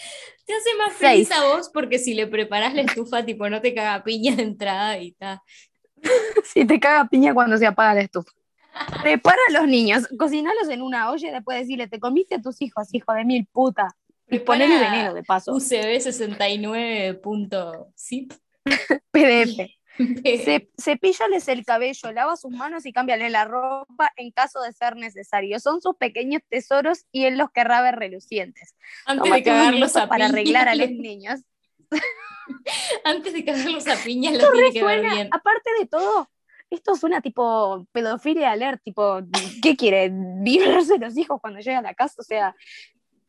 [0.45, 3.75] Te hace más feliz a vos porque si le preparas la estufa, tipo, no te
[3.75, 5.43] caga piña de entrada y está.
[6.45, 8.31] si te caga piña cuando se apaga la estufa.
[9.03, 12.63] Prepara a los niños, cocinalos en una olla y después decirle, te comiste a tus
[12.63, 13.89] hijos, hijo de mil puta.
[14.29, 15.53] Y ponele veneno de paso.
[15.53, 18.33] UCB 69.zip.
[19.11, 19.71] PDF.
[19.99, 24.97] Se, cepíllales el cabello, lava sus manos y cámbiale la ropa en caso de ser
[24.97, 25.61] necesario.
[25.61, 28.75] Son sus pequeños tesoros y él los querrá ver relucientes.
[29.07, 31.41] Antes de cagarlos a para arreglar a los niños.
[33.05, 35.29] Antes de cagarlos a piñas los tiene que ver bien.
[35.31, 36.31] Aparte de todo,
[36.71, 39.21] esto suena tipo pedofilia alert, tipo,
[39.63, 40.11] ¿qué quiere?
[40.13, 42.17] ¿Violarse los hijos cuando llega a la casa?
[42.19, 42.57] O sea,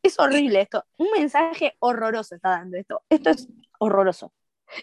[0.02, 0.86] es horrible esto.
[0.98, 3.02] Un mensaje horroroso está dando esto.
[3.10, 3.48] Esto es
[3.80, 4.34] horroroso.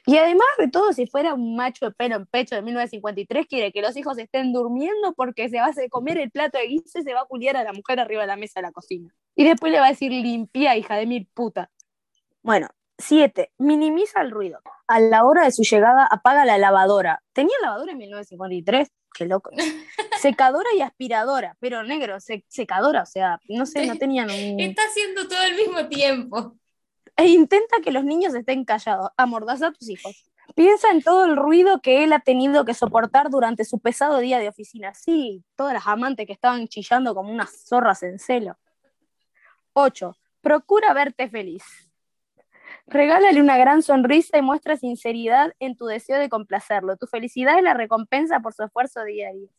[0.06, 3.72] Y además de todo, si fuera un macho de pelo en pecho de 1953, quiere
[3.72, 7.02] que los hijos estén durmiendo porque se va a comer el plato de guiso y
[7.02, 9.14] se va a culiar a la mujer arriba de la mesa de la cocina.
[9.34, 11.70] Y después le va a decir limpia, hija de mi puta.
[12.42, 14.60] Bueno, siete, minimiza el ruido.
[14.86, 17.22] A la hora de su llegada, apaga la lavadora.
[17.32, 18.88] ¿Tenía lavadora en 1953?
[19.14, 19.50] Qué loco.
[20.20, 24.60] secadora y aspiradora, pero negro, secadora, o sea, no sé, no tenían un...
[24.60, 26.59] Está haciendo todo al mismo tiempo
[27.20, 29.10] e intenta que los niños estén callados.
[29.18, 30.24] Amordaza a tus hijos.
[30.54, 34.38] Piensa en todo el ruido que él ha tenido que soportar durante su pesado día
[34.38, 34.94] de oficina.
[34.94, 38.56] Sí, todas las amantes que estaban chillando como unas zorras en celo.
[39.74, 40.16] 8.
[40.40, 41.62] Procura verte feliz.
[42.86, 46.96] Regálale una gran sonrisa y muestra sinceridad en tu deseo de complacerlo.
[46.96, 49.50] Tu felicidad es la recompensa por su esfuerzo diario.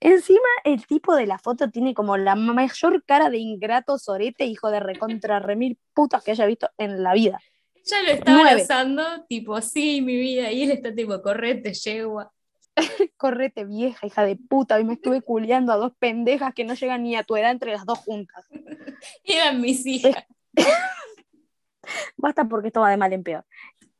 [0.00, 4.70] Encima, el tipo de la foto tiene como la mayor cara de ingrato sorete, hijo
[4.70, 7.38] de recontra remil putas que haya visto en la vida.
[7.84, 12.32] Ya lo estaba usando, tipo, sí, mi vida, y él está tipo, correte, yegua.
[13.16, 17.02] correte, vieja, hija de puta, y me estuve culiando a dos pendejas que no llegan
[17.02, 18.44] ni a tu edad entre las dos juntas.
[19.24, 20.24] Eran mis hijas.
[22.16, 23.44] Basta porque esto va de mal en peor.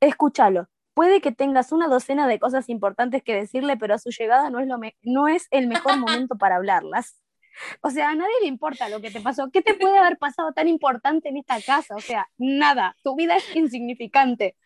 [0.01, 0.69] Escúchalo.
[0.95, 4.61] Puede que tengas una docena de cosas importantes que decirle, pero a su llegada no
[4.61, 7.17] es, lo no es el mejor momento para hablarlas.
[7.83, 9.49] O sea, a nadie le importa lo que te pasó.
[9.53, 11.95] ¿Qué te puede haber pasado tan importante en esta casa?
[11.95, 12.97] O sea, nada.
[13.05, 14.57] Tu vida es insignificante.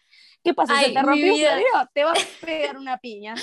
[0.43, 0.75] ¿Qué pasó?
[0.75, 1.41] ¿Se te rompió un
[1.93, 2.15] Te va a
[2.47, 3.35] pegar una piña.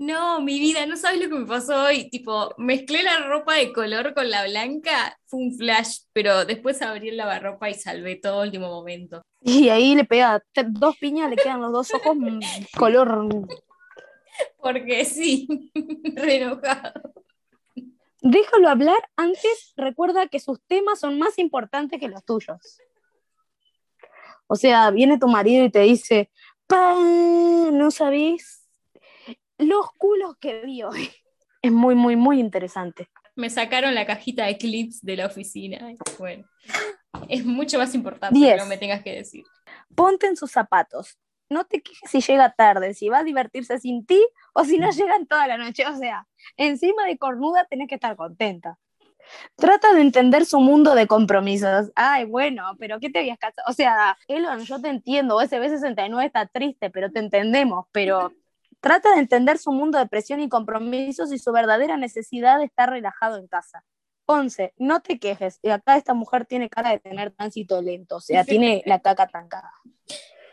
[0.00, 2.08] No, mi vida, no sabes lo que me pasó hoy.
[2.08, 7.10] Tipo, mezclé la ropa de color con la blanca, fue un flash, pero después abrí
[7.10, 9.20] el lavarropa y salvé todo último momento.
[9.42, 12.40] Y ahí le pega dos piñas, le quedan los dos ojos mm,
[12.78, 13.28] color.
[14.62, 15.46] Porque sí,
[16.16, 16.92] re enojado.
[18.22, 22.78] Déjalo hablar antes, recuerda que sus temas son más importantes que los tuyos.
[24.46, 26.30] O sea, viene tu marido y te dice,
[26.66, 28.59] pa, no sabéis
[29.60, 31.10] los culos que vi hoy.
[31.62, 33.08] Es muy, muy, muy interesante.
[33.36, 35.94] Me sacaron la cajita de clips de la oficina.
[36.18, 36.46] Bueno,
[37.28, 39.44] es mucho más importante que no me tengas que decir.
[39.94, 41.18] Ponte en sus zapatos.
[41.48, 44.90] No te quejes si llega tarde, si va a divertirse sin ti o si no
[44.90, 45.86] llegan toda la noche.
[45.86, 48.78] O sea, encima de cornuda tenés que estar contenta.
[49.56, 51.90] Trata de entender su mundo de compromisos.
[51.94, 53.66] Ay, bueno, pero ¿qué te habías casado?
[53.68, 58.32] O sea, Elon, yo te entiendo, ese B69 está triste, pero te entendemos, pero
[58.80, 62.90] Trata de entender su mundo de presión y compromisos y su verdadera necesidad de estar
[62.90, 63.84] relajado en casa.
[64.26, 64.74] 11.
[64.78, 65.58] No te quejes.
[65.62, 69.26] Y acá esta mujer tiene cara de tener tránsito lento, o sea, tiene la caca
[69.26, 69.72] tancada.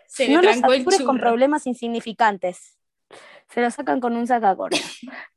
[0.07, 2.77] Se no los apures con problemas insignificantes.
[3.49, 4.77] Se lo sacan con un sacacorta.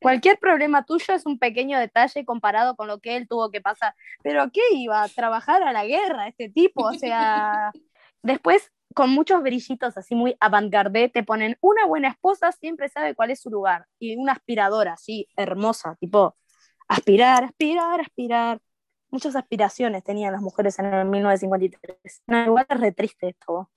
[0.00, 3.94] Cualquier problema tuyo es un pequeño detalle comparado con lo que él tuvo que pasar.
[4.22, 5.02] ¿Pero qué iba?
[5.02, 6.84] ¿A trabajar a la guerra este tipo?
[6.84, 7.70] O sea,
[8.22, 10.72] después con muchos brillitos así muy avant
[11.12, 15.28] te ponen una buena esposa siempre sabe cuál es su lugar y una aspiradora así
[15.36, 16.36] hermosa, tipo
[16.90, 18.60] aspirar, aspirar, aspirar.
[19.10, 22.22] Muchas aspiraciones tenían las mujeres en el 1953.
[22.26, 23.70] No, igual es re triste esto.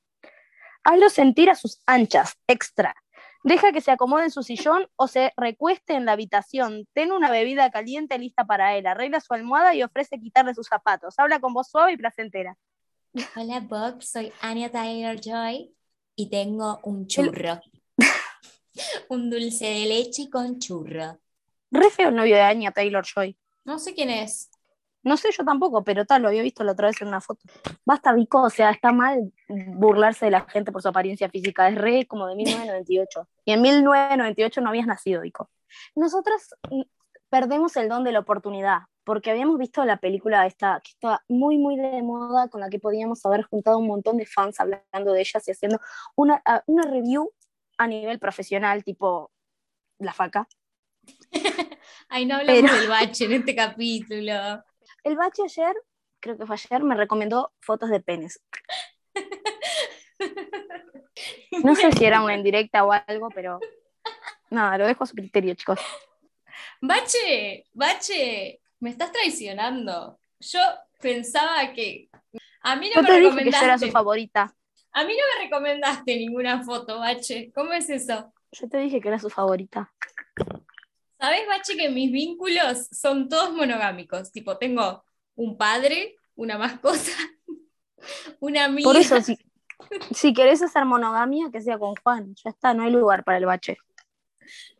[0.83, 2.95] Hazlo sentir a sus anchas, extra.
[3.43, 6.87] Deja que se acomode en su sillón o se recueste en la habitación.
[6.93, 8.87] Ten una bebida caliente lista para él.
[8.87, 11.15] Arregla su almohada y ofrece quitarle sus zapatos.
[11.17, 12.57] Habla con voz suave y placentera.
[13.35, 15.71] Hola Bob, soy Anya Taylor Joy
[16.15, 17.61] y tengo un churro.
[19.09, 21.19] un dulce de leche con churro.
[21.69, 23.37] Re feo el novio de Anya Taylor Joy.
[23.65, 24.49] No sé quién es.
[25.03, 27.41] No sé yo tampoco, pero tal, lo había visto la otra vez en una foto.
[27.85, 31.69] Basta, Vico, o sea, está mal burlarse de la gente por su apariencia física.
[31.69, 33.27] Es re como de 1998.
[33.45, 35.51] Y en 1998 no habías nacido, Vico.
[35.95, 36.81] Nosotras mm,
[37.29, 41.57] perdemos el don de la oportunidad porque habíamos visto la película esta, que estaba muy,
[41.57, 45.21] muy de moda, con la que podíamos haber juntado un montón de fans hablando de
[45.21, 45.79] ellas y haciendo
[46.15, 47.31] una, una review
[47.77, 49.31] a nivel profesional, tipo
[49.99, 50.47] La Faca.
[52.09, 54.63] Ay, no hablamos del bache en este capítulo.
[55.03, 55.75] El bache ayer,
[56.19, 58.41] creo que fue ayer, me recomendó fotos de penes.
[61.63, 63.59] No sé si era una indirecta o algo, pero
[64.49, 65.79] nada, lo dejo a su criterio, chicos.
[66.81, 70.19] Bache, Bache, me estás traicionando.
[70.39, 70.59] Yo
[70.99, 72.09] pensaba que.
[72.61, 73.59] A mí no me recomendaste.
[73.59, 74.53] que era su favorita.
[74.91, 77.51] A mí no me recomendaste ninguna foto, Bache.
[77.55, 78.33] ¿Cómo es eso?
[78.51, 79.91] Yo te dije que era su favorita.
[81.17, 84.31] ¿Sabes, Bache, que mis vínculos son todos monogámicos?
[84.31, 85.03] Tipo, tengo
[85.35, 87.11] un padre, una mascota,
[88.41, 88.83] una amiga.
[88.83, 89.37] Por eso, si,
[90.11, 92.35] si querés hacer monogamia, que sea con Juan.
[92.43, 93.77] Ya está, no hay lugar para el Bache.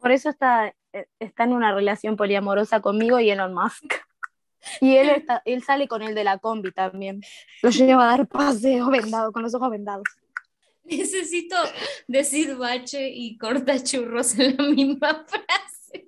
[0.01, 0.73] Por eso está
[1.19, 3.93] está en una relación poliamorosa conmigo y Elon Musk.
[4.79, 7.21] Y él, está, él sale con el de la combi también.
[7.61, 10.05] Lo lleva a dar paseo vendado, con los ojos vendados.
[10.85, 11.57] Necesito
[12.07, 16.07] decir bache y corta churros en la misma frase.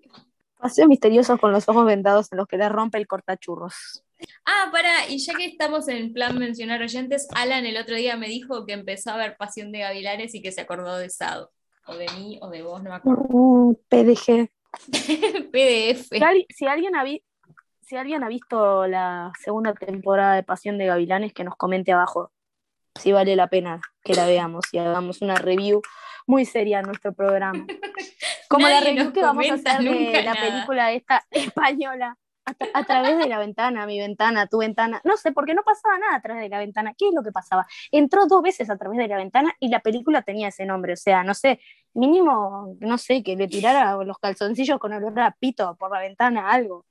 [0.58, 4.06] Paseos misteriosos con los ojos vendados en los que le rompe el cortachurros.
[4.46, 8.28] Ah, para, y ya que estamos en plan mencionar oyentes, Alan el otro día me
[8.28, 11.52] dijo que empezó a ver Pasión de Gavilanes y que se acordó de Sado.
[11.88, 13.24] O de mí o de vos, no me acuerdo.
[13.30, 14.50] Uh, PDG.
[15.52, 16.10] PDF.
[16.50, 17.04] Si, alguien ha
[17.82, 22.32] si alguien ha visto la segunda temporada de Pasión de Gavilanes, que nos comente abajo
[22.96, 25.82] si vale la pena que la veamos y hagamos una review
[26.28, 27.66] muy seria en nuestro programa.
[28.50, 32.18] Como la review que vamos a hacer de la película esta española.
[32.74, 35.02] A, través de la ventana, mi ventana, tu ventana.
[35.04, 36.94] No sé, porque no pasaba nada a través de la ventana.
[36.98, 37.66] ¿Qué es lo que pasaba?
[37.92, 40.94] Entró dos veces a través de la ventana y la película tenía ese nombre.
[40.94, 41.60] O sea, no sé,
[41.96, 46.52] Mínimo, no sé, que le tirara los calzoncillos con olor a pito por la ventana,
[46.52, 46.86] algo.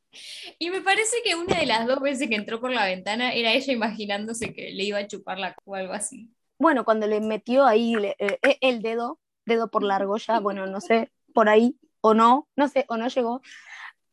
[0.58, 3.52] Y me parece que una de las dos veces que entró por la ventana era
[3.52, 6.30] ella imaginándose que le iba a chupar la o algo así.
[6.58, 10.66] Bueno, cuando le metió ahí le- eh, eh, el dedo, dedo por la argolla, bueno,
[10.66, 13.42] no sé, por ahí, o no, no sé, o no llegó,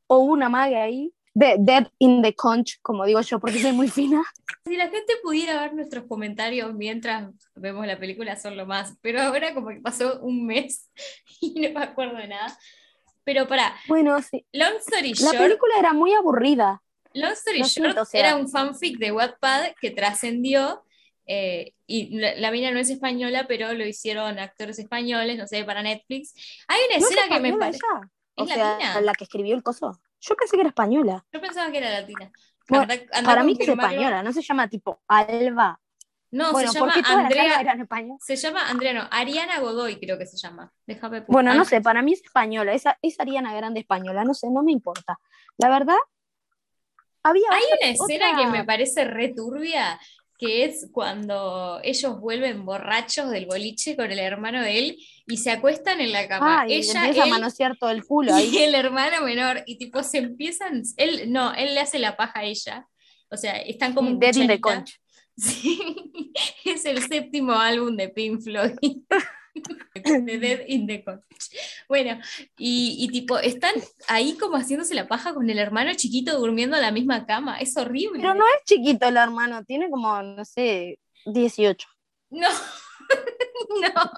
[0.07, 3.87] o una maga ahí, de, dead in the conch, como digo yo, porque soy muy
[3.89, 4.23] fina.
[4.63, 8.95] Si la gente pudiera ver nuestros comentarios mientras vemos la película, son lo más.
[9.01, 10.87] Pero ahora como que pasó un mes
[11.41, 12.55] y no me acuerdo de nada.
[13.23, 14.45] Pero para, Bueno, sí.
[14.53, 16.83] long story La short, película era muy aburrida.
[17.15, 20.83] long story short siento, o sea- era un fanfic de Wattpad que trascendió.
[21.25, 25.63] eh, y la, la mina no es española, pero lo hicieron actores españoles, no sé,
[25.63, 26.33] para Netflix.
[26.67, 27.79] Hay una ¿No es escena que me parece.
[27.79, 28.09] ella?
[28.35, 29.01] O ¿Es sea, latina?
[29.01, 29.99] la que escribió el coso.
[30.21, 31.25] Yo pensé que era española.
[31.33, 32.31] Yo pensaba que era latina.
[32.69, 35.79] Bueno, Anda- anda a Para mí que es española, no se llama tipo Alba.
[36.33, 37.77] No, bueno, se llama Andrea.
[38.21, 40.71] Se llama Andrea, no, Ariana Godoy creo que se llama.
[40.87, 42.71] Déjame pu- Bueno, no Ay, sé, para mí es española.
[42.73, 45.19] Esa es Ariana Grande española, no sé, no me importa.
[45.57, 45.97] La verdad,
[47.23, 49.99] había Hay otra- una escena otra- que me parece re turbia,
[50.41, 55.51] que es cuando ellos vuelven borrachos del boliche con el hermano de él y se
[55.51, 56.61] acuestan en la cama.
[56.61, 58.49] Ah, y Ella, empieza a él manosear todo el culo ahí.
[58.51, 62.39] y el hermano menor, y tipo se empiezan, él, no, él le hace la paja
[62.39, 62.87] a ella.
[63.29, 64.61] O sea, están como en Dead in the cucharita.
[64.61, 64.97] conch.
[65.37, 65.79] Sí,
[66.65, 68.73] es el séptimo álbum de Pink Floyd.
[70.03, 71.23] de Dead in the Conch.
[71.87, 72.19] Bueno,
[72.57, 73.73] y, y tipo, están
[74.07, 77.57] ahí como haciéndose la paja con el hermano chiquito durmiendo en la misma cama.
[77.59, 78.19] Es horrible.
[78.21, 81.87] Pero no es chiquito el hermano, tiene como, no sé, 18.
[82.29, 82.47] No,
[83.81, 84.11] no.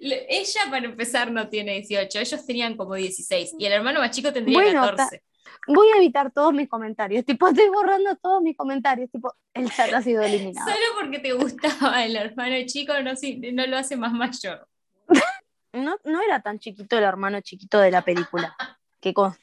[0.00, 2.18] Ella, para empezar, no tiene 18.
[2.18, 3.54] Ellos tenían como 16.
[3.58, 5.22] Y el hermano más chico tendría Bueno, 14.
[5.66, 7.24] Voy a evitar todos mis comentarios.
[7.24, 9.10] Tipo, estoy borrando todos mis comentarios.
[9.10, 10.68] Tipo, el chat ha sido eliminado.
[10.68, 13.12] Solo porque te gustaba el hermano chico, no,
[13.52, 14.66] no lo hace más mayor.
[15.72, 18.54] No, no era tan chiquito el hermano chiquito de la película.
[19.00, 19.40] Que conste.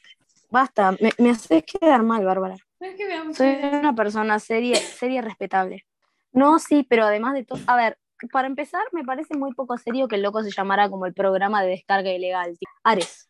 [0.52, 2.56] Basta, me, me haces quedar mal, Bárbara.
[2.80, 5.86] No es que me da mucha Soy una persona seria, seria y respetable.
[6.32, 7.98] No, sí, pero además de todo, a ver,
[8.32, 11.62] para empezar, me parece muy poco serio que el loco se llamara como el programa
[11.64, 12.58] de descarga ilegal.
[12.84, 13.29] Ares.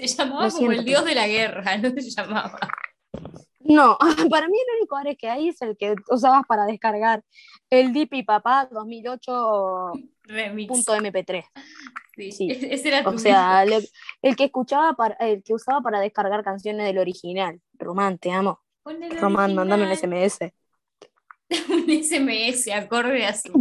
[0.00, 2.58] Se llamaba Lo como siento, el dios de la guerra, no se llamaba.
[3.60, 3.98] No,
[4.30, 7.22] para mí el único Ares que hay es el que usabas para descargar
[7.68, 10.04] el Dipi Papá 2008.mp3.
[10.24, 10.86] Remix.
[12.16, 12.50] Sí, sí.
[12.50, 13.88] Ese era tu O sea, el,
[14.22, 17.60] el que escuchaba para, el que usaba para descargar canciones del original.
[17.74, 18.60] Román, te amo.
[19.20, 19.96] Román, mándame un.
[19.96, 20.38] SMS.
[21.68, 23.52] Un SMS acorde a su.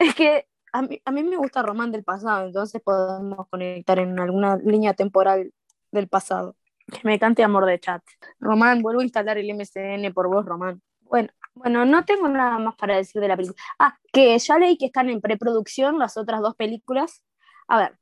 [0.00, 4.18] Es que a mí, a mí me gusta Román del pasado, entonces podemos conectar en
[4.18, 5.52] alguna línea temporal
[5.92, 6.56] del pasado.
[6.86, 8.02] Que me cante amor de chat.
[8.40, 10.82] Román, vuelvo a instalar el MCN por vos, Román.
[11.00, 13.60] Bueno, bueno, no tengo nada más para decir de la película.
[13.78, 17.22] Ah, que ya leí que están en preproducción las otras dos películas.
[17.68, 17.98] A ver,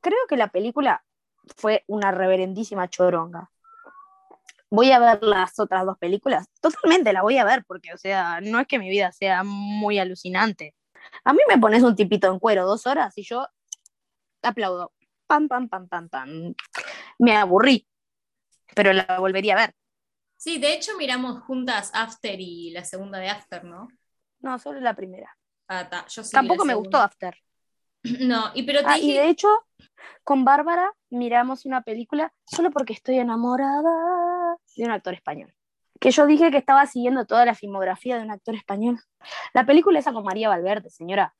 [0.00, 1.04] creo que la película
[1.56, 3.50] fue una reverendísima choronga.
[4.70, 6.46] Voy a ver las otras dos películas.
[6.60, 9.98] Totalmente la voy a ver porque, o sea, no es que mi vida sea muy
[9.98, 10.74] alucinante.
[11.24, 13.46] A mí me pones un tipito en cuero dos horas y yo
[14.42, 14.92] aplaudo.
[15.32, 16.54] Pam, pam, pam, pam, pam.
[17.18, 17.88] Me aburrí,
[18.74, 19.74] pero la volvería a ver.
[20.36, 23.88] Sí, de hecho miramos juntas After y la segunda de After, ¿no?
[24.40, 25.34] No, solo la primera.
[25.68, 26.98] Ah, ta, yo Tampoco me gustó.
[26.98, 27.34] After.
[28.20, 29.48] No, y pero te Ah, y de hecho,
[30.24, 35.54] con Bárbara miramos una película solo porque estoy enamorada de un actor español.
[35.98, 38.98] Que yo dije que estaba siguiendo toda la filmografía de un actor español.
[39.54, 41.34] La película esa con María Valverde, señora.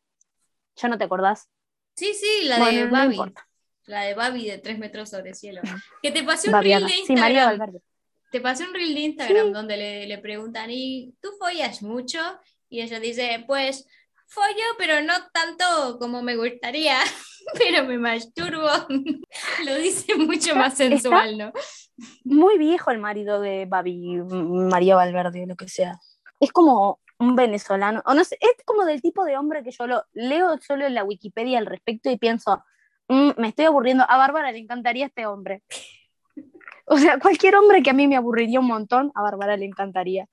[0.77, 1.51] ¿Ya no te acordás?
[1.97, 3.17] Sí, sí, la Bueno, de no Babi.
[3.17, 3.49] importa.
[3.87, 5.61] La de Babi de tres metros sobre el cielo.
[6.03, 6.87] Que te pasé un Babiana.
[6.87, 7.59] reel de Sí, María Instagram.
[7.59, 7.81] Valverde.
[8.31, 9.53] te pasé un reel de Instagram Sí.
[9.53, 12.19] donde le, le preguntan, ¿y tú follas mucho?
[12.69, 13.87] Y ella dice, pues
[14.27, 16.97] follo, pero no tanto como me gustaría,
[17.59, 18.69] pero me masturbo.
[19.67, 21.53] Lo dice mucho más sensual, ¿no?
[22.25, 25.99] Muy viejo el marido de Babi, María Valverde, lo que sea.
[26.41, 29.87] Es como un venezolano, o no sé, es como del tipo de hombre que yo
[29.87, 32.65] lo leo solo en la Wikipedia al respecto y pienso,
[33.13, 34.05] "Mm, me estoy aburriendo.
[34.09, 35.63] A Bárbara le encantaría este hombre.
[36.87, 40.27] O sea, cualquier hombre que a mí me aburriría un montón, a Bárbara le encantaría.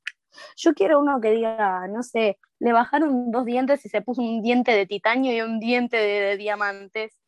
[0.58, 4.42] Yo quiero uno que diga, no sé, le bajaron dos dientes y se puso un
[4.42, 7.20] diente de titanio y un diente de, de diamantes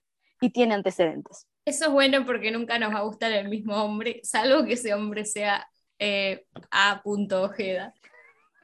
[0.41, 1.47] y tiene antecedentes.
[1.65, 4.93] Eso es bueno porque nunca nos va a gustar el mismo hombre, salvo que ese
[4.93, 5.67] hombre sea
[5.99, 7.01] eh, A.
[7.05, 7.93] Ojeda.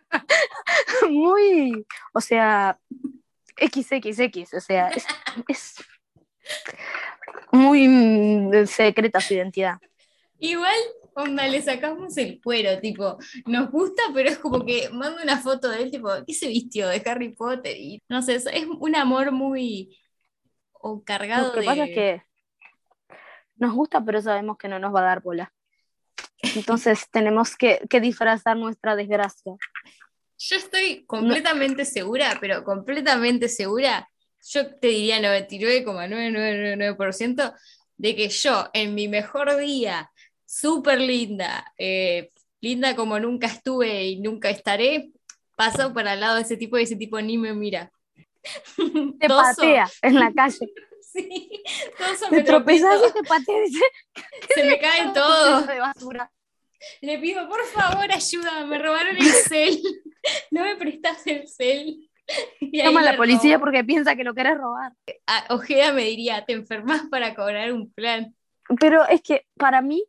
[1.09, 2.79] muy, o sea,
[3.57, 5.05] XXX, o sea, es,
[5.47, 5.75] es
[7.51, 9.77] muy mm, secreta su identidad.
[10.39, 10.77] Igual,
[11.15, 15.69] onda, le sacamos el cuero, tipo, nos gusta, pero es como que manda una foto
[15.69, 17.75] de él, tipo, ¿qué se vistió de Harry Potter?
[17.75, 18.47] Y no sé, es,
[18.79, 19.97] un amor muy
[20.73, 21.65] o cargado Lo que de...
[21.65, 22.23] pasa es que
[23.55, 25.51] nos gusta, pero sabemos que no nos va a dar bola.
[26.55, 29.53] Entonces tenemos que, que disfrazar nuestra desgracia.
[30.39, 34.07] Yo estoy completamente segura, pero completamente segura,
[34.49, 37.53] yo te diría 99,9999%
[37.97, 40.11] de que yo en mi mejor día,
[40.45, 42.31] súper linda, eh,
[42.61, 45.11] linda como nunca estuve y nunca estaré,
[45.55, 47.91] paso por al lado de ese tipo y ese tipo ni me mira.
[49.19, 49.43] Te Toso.
[49.43, 50.59] patea en la calle.
[51.09, 51.63] Sí,
[51.97, 52.91] toso me y te patea
[54.53, 55.61] se me cae todo.
[55.61, 56.29] de basura.
[57.01, 59.81] Le pido, por favor, ayuda, me robaron el cel.
[60.51, 62.06] No me prestas el cel.
[62.61, 63.65] Llama a la policía robó.
[63.65, 64.93] porque piensa que lo querés robar.
[65.27, 68.35] Ah, Ojeda me diría, te enfermas para cobrar un plan.
[68.79, 70.03] Pero es que para mí,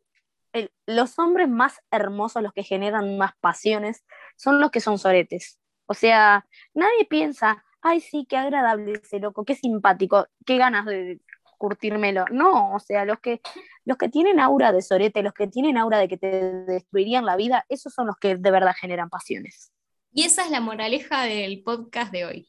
[0.53, 4.03] el- los hombres más hermosos, los que generan más pasiones,
[4.35, 5.59] son los que son soretes.
[5.85, 11.19] O sea, nadie piensa, ay, sí, qué agradable ese loco, qué simpático, qué ganas de
[11.57, 12.25] curtírmelo.
[12.31, 13.41] No, o sea, los que,
[13.85, 16.27] los que tienen aura de sorete, los que tienen aura de que te
[16.65, 19.71] destruirían la vida, esos son los que de verdad generan pasiones.
[20.11, 22.47] Y esa es la moraleja del podcast de hoy.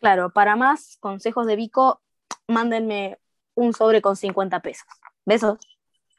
[0.00, 2.00] Claro, para más consejos de Vico,
[2.48, 3.18] mándenme
[3.54, 4.86] un sobre con 50 pesos.
[5.26, 5.58] Besos.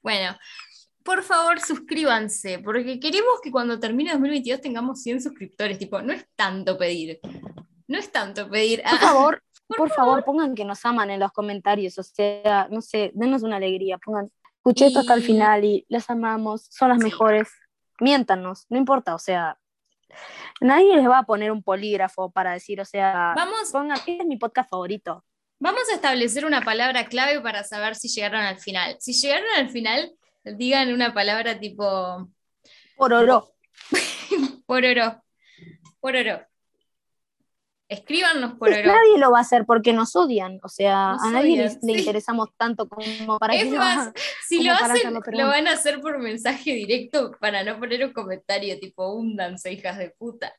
[0.04, 0.38] Bueno,
[1.04, 5.80] por favor, suscríbanse, porque queremos que cuando termine 2022 tengamos 100 suscriptores.
[5.80, 7.20] Tipo, no es tanto pedir.
[7.88, 8.84] No es tanto pedir.
[8.84, 9.44] Por Ah, favor,
[9.78, 13.56] por favor, pongan que nos aman en los comentarios, o sea, no sé, denos una
[13.58, 17.06] alegría, pongan, escuché esto hasta el Y- final y las amamos, son las Sí.
[17.06, 17.50] mejores,
[18.00, 19.58] miéntanos, no importa, o sea,
[20.60, 24.26] nadie les va a poner un polígrafo para decir, o sea, vamos, pongan, este es
[24.26, 25.24] mi podcast favorito.
[25.60, 28.98] vamos a establecer una palabra clave para saber si llegaron al final.
[29.00, 30.12] Si llegaron al final,
[30.44, 32.30] digan una palabra tipo
[32.96, 33.54] Por oro.
[34.66, 35.22] pororo.
[37.92, 38.88] Escríbanos pororo.
[38.88, 41.94] Nadie lo va a hacer porque nos odian, o sea, Nos a nadie odian, le,
[41.94, 42.00] sí.
[42.00, 44.14] interesamos tanto como para Es que lo más, hagan.
[44.48, 48.80] Si lo hacen, lo van a hacer por mensaje directo para no poner un comentario
[48.80, 50.54] tipo húndanse, hijas de puta.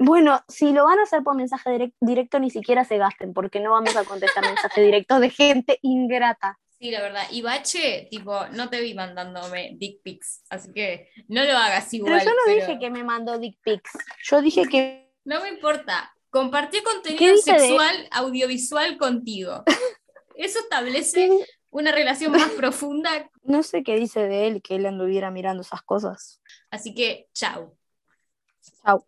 [0.00, 3.60] Bueno, si lo van a hacer por mensaje direct- directo, ni siquiera se gasten, porque
[3.60, 6.58] no vamos a contestar mensajes directos de gente ingrata.
[6.80, 7.22] Sí, la verdad.
[7.30, 12.14] Y Bache, tipo, no te vi mandándome dick pics, así que no lo hagas igual.
[12.14, 13.92] Pero yo no pero dije que me mandó dick pics.
[14.24, 16.12] Yo dije que No me importa.
[16.30, 19.64] Compartió ¿Qué contenido de- sexual, audiovisual contigo.
[20.36, 21.28] Eso establece
[21.70, 23.30] una relación más profunda.
[23.42, 26.40] no sé qué dice de él que él anduviera mirando esas cosas.
[26.70, 27.76] Así que, chau.
[28.84, 29.04] Chau.